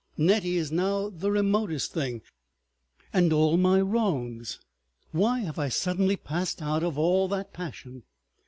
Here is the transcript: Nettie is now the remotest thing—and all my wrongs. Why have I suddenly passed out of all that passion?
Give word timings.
Nettie 0.17 0.57
is 0.57 0.71
now 0.71 1.11
the 1.11 1.29
remotest 1.29 1.93
thing—and 1.93 3.31
all 3.31 3.55
my 3.55 3.79
wrongs. 3.79 4.59
Why 5.11 5.41
have 5.41 5.59
I 5.59 5.69
suddenly 5.69 6.17
passed 6.17 6.59
out 6.59 6.83
of 6.83 6.97
all 6.97 7.27
that 7.27 7.53
passion? 7.53 8.01